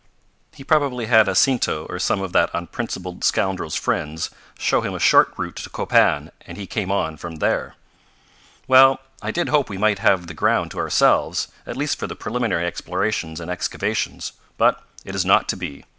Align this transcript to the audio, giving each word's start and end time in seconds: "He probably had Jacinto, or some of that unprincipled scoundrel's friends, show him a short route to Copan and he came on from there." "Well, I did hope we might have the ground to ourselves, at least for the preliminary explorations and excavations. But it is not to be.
"He 0.51 0.63
probably 0.63 1.05
had 1.05 1.27
Jacinto, 1.27 1.85
or 1.87 1.99
some 1.99 2.23
of 2.23 2.33
that 2.33 2.49
unprincipled 2.53 3.23
scoundrel's 3.23 3.75
friends, 3.75 4.31
show 4.57 4.81
him 4.81 4.95
a 4.95 4.99
short 4.99 5.31
route 5.37 5.57
to 5.57 5.69
Copan 5.69 6.31
and 6.41 6.57
he 6.57 6.65
came 6.65 6.91
on 6.91 7.17
from 7.17 7.35
there." 7.35 7.75
"Well, 8.67 8.99
I 9.21 9.29
did 9.29 9.49
hope 9.49 9.69
we 9.69 9.77
might 9.77 9.99
have 9.99 10.25
the 10.25 10.33
ground 10.33 10.71
to 10.71 10.79
ourselves, 10.79 11.49
at 11.67 11.77
least 11.77 11.99
for 11.99 12.07
the 12.07 12.15
preliminary 12.15 12.65
explorations 12.65 13.39
and 13.39 13.51
excavations. 13.51 14.31
But 14.57 14.81
it 15.05 15.13
is 15.13 15.23
not 15.23 15.47
to 15.49 15.55
be. 15.55 15.85